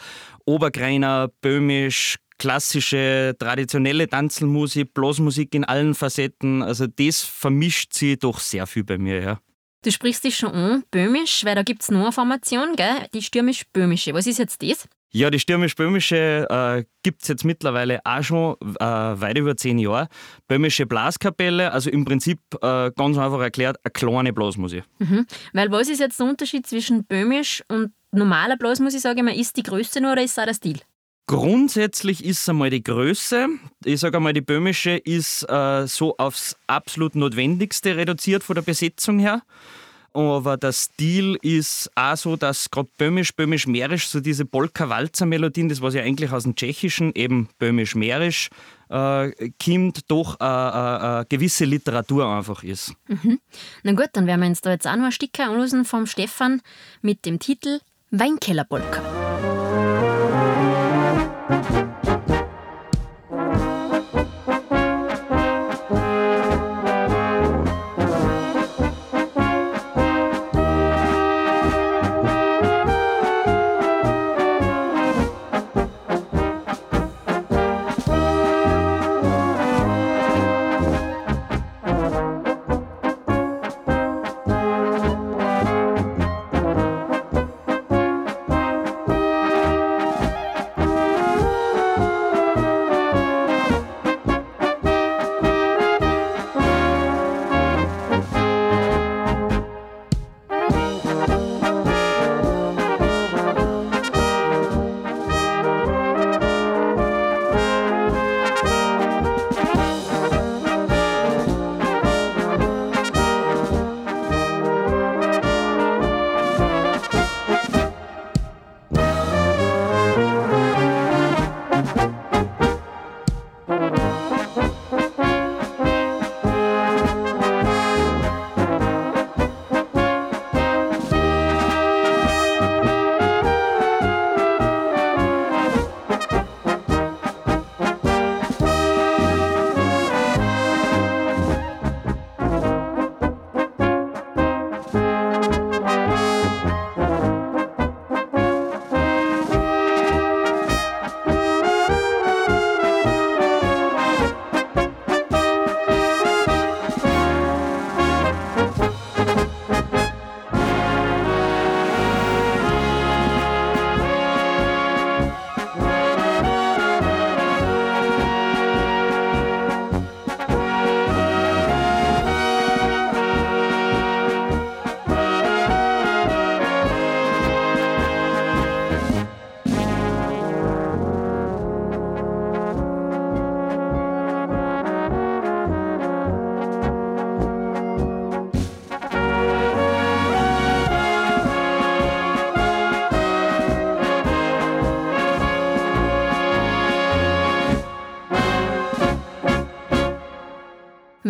Obergreiner, 0.46 1.30
Böhmisch, 1.42 2.16
klassische, 2.40 3.36
traditionelle 3.38 4.08
Tanzelmusik, 4.08 4.94
Blasmusik 4.96 5.54
in 5.54 5.64
allen 5.64 5.94
Facetten. 5.94 6.64
Also 6.64 6.88
das 6.88 7.22
vermischt 7.22 7.94
sich 7.94 8.18
doch 8.18 8.40
sehr 8.40 8.66
viel 8.66 8.84
bei 8.84 8.98
mir, 8.98 9.22
ja. 9.22 9.40
Du 9.84 9.92
sprichst 9.92 10.24
dich 10.24 10.38
schon 10.38 10.52
an, 10.54 10.84
Böhmisch, 10.92 11.44
weil 11.46 11.56
da 11.56 11.62
gibt 11.62 11.84
es 11.84 11.92
noch 11.92 12.02
eine 12.02 12.12
Formation, 12.12 12.76
gell? 12.78 13.08
die 13.14 13.22
stürmisch-böhmische. 13.22 14.14
Was 14.14 14.28
ist 14.28 14.40
jetzt 14.40 14.64
das? 14.64 14.88
Ja, 15.16 15.30
die 15.30 15.40
stürmisch-böhmische 15.40 16.48
äh, 16.50 16.84
gibt 17.04 17.22
es 17.22 17.28
jetzt 17.28 17.46
mittlerweile 17.46 18.00
auch 18.04 18.24
schon 18.24 18.56
äh, 18.80 18.84
weit 18.84 19.38
über 19.38 19.56
zehn 19.56 19.78
Jahre. 19.78 20.08
Böhmische 20.48 20.88
Blaskapelle, 20.88 21.72
also 21.72 21.92
im 21.92 22.04
Prinzip 22.04 22.40
äh, 22.64 22.90
ganz 22.96 23.18
einfach 23.20 23.40
erklärt, 23.40 23.78
eine 23.84 23.92
kleine 23.92 24.34
Blasmusik. 24.34 24.84
Mhm. 24.98 25.28
Weil 25.54 25.70
was 25.70 25.88
ist 25.90 26.00
jetzt 26.00 26.20
der 26.20 26.26
Unterschied 26.26 26.66
zwischen 26.66 27.06
Böhmisch 27.06 27.64
und 27.68 27.92
normaler 28.12 28.58
Blasmusik, 28.58 29.02
sage 29.02 29.20
ich 29.20 29.24
mal, 29.24 29.40
ist 29.40 29.56
die 29.56 29.62
Größe 29.62 30.02
nur 30.02 30.14
oder 30.14 30.24
ist 30.24 30.40
auch 30.40 30.46
der 30.46 30.56
Stil? 30.56 30.80
Grundsätzlich 31.28 32.26
ist 32.26 32.42
es 32.42 32.50
einmal 32.50 32.72
die 32.72 32.84
Größe. 32.84 33.50
Ich 33.86 34.00
sage 34.00 34.18
einmal, 34.18 34.34
die 34.34 34.42
böhmische 34.42 34.98
ist 34.98 35.44
äh, 35.48 35.86
so 35.86 36.18
aufs 36.18 36.58
absolut 36.66 37.14
Notwendigste 37.14 37.96
reduziert 37.96 38.44
von 38.44 38.56
der 38.56 38.64
Besetzung 38.64 39.20
her 39.20 39.44
aber 40.14 40.58
der 40.58 40.72
Stil 40.72 41.38
ist 41.42 41.90
auch 41.96 42.16
so, 42.16 42.36
dass 42.36 42.70
gerade 42.70 42.90
böhmisch, 42.98 43.34
böhmisch-mährisch, 43.36 44.08
so 44.08 44.20
diese 44.20 44.46
Polka-Walzer-Melodien, 44.46 45.70
das 45.70 45.82
was 45.82 45.94
ja 45.94 46.04
eigentlich 46.04 46.32
aus 46.32 46.44
dem 46.44 46.56
Tschechischen, 46.56 47.12
eben 47.16 47.50
böhmisch-mährisch, 47.60 48.50
äh, 48.90 49.52
kommt, 49.64 50.12
doch 50.12 50.40
äh, 50.40 50.46
äh, 50.46 51.22
äh, 51.22 51.26
gewisse 51.28 51.66
Literatur 51.66 52.28
einfach 52.28 52.64
ist. 52.64 52.94
Mhm. 53.08 53.40
Na 53.84 53.94
gut, 53.94 54.10
dann 54.14 54.28
werden 54.28 54.42
wir 54.42 54.48
uns 54.48 54.62
da 54.62 54.72
jetzt 54.72 54.88
auch 54.88 54.96
noch 54.96 55.06
ein 55.06 55.12
Stück 55.12 55.40
anlösen 55.40 55.86
vom 55.86 56.06
Stefan 56.06 56.62
mit 57.02 57.26
dem 57.26 57.40
Titel 57.40 57.80
Weinkellerpolka. 58.12 59.33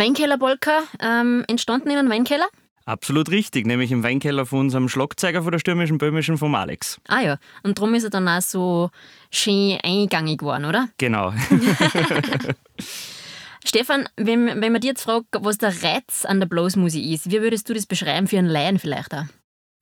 Weinkellerpolka, 0.04 0.84
ähm, 1.00 1.46
entstanden 1.48 1.90
in 1.90 1.98
einem 1.98 2.10
Weinkeller? 2.10 2.48
Absolut 2.86 3.30
richtig, 3.32 3.66
nämlich 3.66 3.90
im 3.94 4.04
Weinkeller 4.04 4.46
von 4.46 4.60
unserem 4.60 4.90
Schlagzeuger 4.90 5.44
von 5.44 5.54
der 5.54 5.60
stürmischen 5.60 5.98
Böhmischen 5.98 6.38
vom 6.38 6.56
Alex. 6.56 7.00
Ah 7.08 7.22
ja, 7.22 7.38
und 7.64 7.78
darum 7.78 7.96
ist 7.96 8.04
er 8.04 8.10
dann 8.10 8.28
auch 8.28 8.42
so 8.42 8.90
schön 9.32 9.80
eingangig 9.82 10.40
geworden, 10.40 10.66
oder? 10.66 10.90
Genau. 10.98 11.34
Stefan, 13.66 14.10
wenn, 14.18 14.48
wenn 14.48 14.74
man 14.74 14.82
dir 14.82 14.88
jetzt 14.88 15.04
fragt, 15.04 15.28
was 15.40 15.58
der 15.58 15.74
Reiz 15.84 16.26
an 16.26 16.42
der 16.42 16.48
Blasmusik 16.48 17.06
ist, 17.06 17.32
wie 17.32 17.42
würdest 17.42 17.70
du 17.70 17.74
das 17.74 17.86
beschreiben 17.86 18.28
für 18.28 18.40
einen 18.40 18.50
Laien 18.50 18.80
vielleicht 18.80 19.14
auch? 19.14 19.24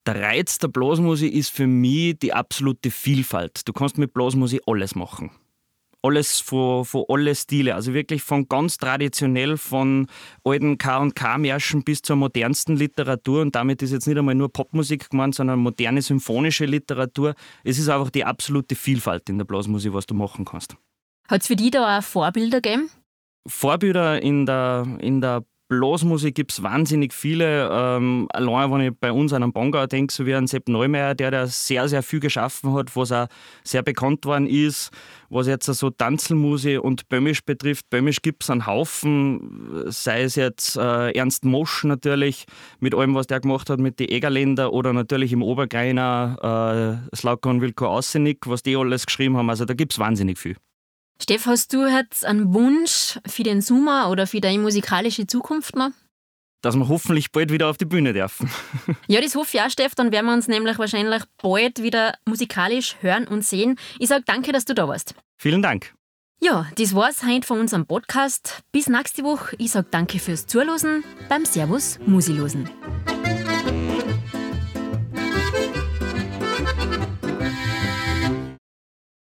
Der 0.06 0.22
Reiz 0.22 0.58
der 0.58 0.68
Blasmusik 0.68 1.34
ist 1.34 1.48
für 1.48 1.66
mich 1.66 2.16
die 2.20 2.32
absolute 2.32 2.92
Vielfalt. 2.92 3.66
Du 3.66 3.72
kannst 3.72 3.98
mit 3.98 4.14
Blasmusik 4.14 4.62
alles 4.66 4.94
machen 4.94 5.32
alles 6.02 6.40
von, 6.40 6.84
von 6.84 7.04
alle 7.08 7.34
Stile. 7.34 7.74
Also 7.74 7.94
wirklich 7.94 8.22
von 8.22 8.48
ganz 8.48 8.76
traditionell, 8.76 9.56
von 9.56 10.08
alten 10.44 10.78
K&K-Märschen 10.78 11.84
bis 11.84 12.02
zur 12.02 12.16
modernsten 12.16 12.76
Literatur. 12.76 13.42
Und 13.42 13.54
damit 13.54 13.82
ist 13.82 13.92
jetzt 13.92 14.06
nicht 14.06 14.18
einmal 14.18 14.34
nur 14.34 14.52
Popmusik 14.52 15.10
gemeint, 15.10 15.34
sondern 15.34 15.60
moderne 15.60 16.02
symphonische 16.02 16.66
Literatur. 16.66 17.34
Es 17.64 17.78
ist 17.78 17.88
einfach 17.88 18.10
die 18.10 18.24
absolute 18.24 18.74
Vielfalt 18.74 19.28
in 19.28 19.38
der 19.38 19.44
Blasmusik, 19.44 19.92
was 19.92 20.06
du 20.06 20.14
machen 20.14 20.44
kannst. 20.44 20.76
Hat 21.28 21.42
es 21.42 21.46
für 21.46 21.56
dich 21.56 21.70
da 21.70 21.98
auch 21.98 22.02
Vorbilder 22.02 22.60
gegeben? 22.60 22.90
Vorbilder 23.46 24.22
in 24.22 24.46
der, 24.46 24.86
in 25.00 25.20
der 25.20 25.44
Blasmusik 25.72 26.34
gibt 26.34 26.52
es 26.52 26.62
wahnsinnig 26.62 27.14
viele. 27.14 27.70
Ähm, 27.72 28.28
allein, 28.34 28.70
wenn 28.70 28.80
ich 28.82 28.92
bei 29.00 29.10
uns 29.10 29.32
an 29.32 29.42
einen 29.42 29.54
Bongau 29.54 29.86
denke, 29.86 30.12
so 30.12 30.26
wie 30.26 30.34
an 30.34 30.46
Sepp 30.46 30.68
Neumeier, 30.68 31.14
der 31.14 31.30
da 31.30 31.46
sehr, 31.46 31.88
sehr 31.88 32.02
viel 32.02 32.20
geschaffen 32.20 32.74
hat, 32.74 32.94
was 32.94 33.10
auch 33.10 33.26
sehr 33.64 33.82
bekannt 33.82 34.26
worden 34.26 34.46
ist, 34.46 34.90
was 35.30 35.46
jetzt 35.46 35.64
so 35.64 35.88
Tanzelmusik 35.88 36.78
und 36.78 37.08
Böhmisch 37.08 37.42
betrifft. 37.42 37.88
Böhmisch 37.88 38.20
gibt 38.20 38.42
es 38.42 38.50
einen 38.50 38.66
Haufen, 38.66 39.84
sei 39.86 40.24
es 40.24 40.34
jetzt 40.34 40.76
äh, 40.76 41.12
Ernst 41.12 41.46
Mosch 41.46 41.84
natürlich, 41.84 42.44
mit 42.80 42.94
allem, 42.94 43.14
was 43.14 43.26
der 43.26 43.40
gemacht 43.40 43.70
hat 43.70 43.80
mit 43.80 43.98
den 43.98 44.10
Egerländer 44.10 44.74
oder 44.74 44.92
natürlich 44.92 45.32
im 45.32 45.42
Obergreiner 45.42 47.00
äh, 47.12 47.16
Slaukon 47.16 47.62
Wilko 47.62 47.86
Ausenik, 47.86 48.46
was 48.46 48.62
die 48.62 48.76
alles 48.76 49.06
geschrieben 49.06 49.38
haben. 49.38 49.48
Also 49.48 49.64
da 49.64 49.72
gibt 49.72 49.92
es 49.92 49.98
wahnsinnig 49.98 50.38
viel. 50.38 50.56
Steff, 51.22 51.46
hast 51.46 51.72
du 51.72 51.86
jetzt 51.86 52.24
einen 52.24 52.52
Wunsch 52.52 53.20
für 53.28 53.44
den 53.44 53.60
Sommer 53.60 54.10
oder 54.10 54.26
für 54.26 54.40
deine 54.40 54.58
musikalische 54.58 55.24
Zukunft 55.24 55.76
mal? 55.76 55.92
Dass 56.62 56.74
wir 56.74 56.88
hoffentlich 56.88 57.30
bald 57.30 57.52
wieder 57.52 57.68
auf 57.68 57.76
die 57.76 57.84
Bühne 57.84 58.12
dürfen. 58.12 58.50
ja, 59.06 59.20
das 59.20 59.36
hoffe 59.36 59.56
ich 59.56 59.62
auch, 59.62 59.70
Steff. 59.70 59.94
Dann 59.94 60.10
werden 60.10 60.26
wir 60.26 60.32
uns 60.32 60.48
nämlich 60.48 60.80
wahrscheinlich 60.80 61.22
bald 61.40 61.80
wieder 61.80 62.14
musikalisch 62.24 62.96
hören 63.02 63.28
und 63.28 63.44
sehen. 63.44 63.78
Ich 64.00 64.08
sage 64.08 64.24
danke, 64.26 64.50
dass 64.50 64.64
du 64.64 64.74
da 64.74 64.88
warst. 64.88 65.14
Vielen 65.38 65.62
Dank. 65.62 65.94
Ja, 66.40 66.66
das 66.74 66.92
war's 66.92 67.22
heute 67.24 67.46
von 67.46 67.60
unserem 67.60 67.86
Podcast. 67.86 68.64
Bis 68.72 68.88
nächste 68.88 69.22
Woche. 69.22 69.54
Ich 69.58 69.70
sage 69.70 69.86
danke 69.92 70.18
fürs 70.18 70.48
Zuhören 70.48 71.04
beim 71.28 71.44
Servus 71.44 72.00
Musilosen. 72.04 72.68